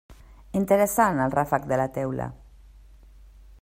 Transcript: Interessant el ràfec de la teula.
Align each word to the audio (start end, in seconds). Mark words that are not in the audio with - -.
Interessant 0.59 1.21
el 1.27 1.35
ràfec 1.37 1.69
de 1.73 1.81
la 1.83 1.87
teula. 1.99 2.29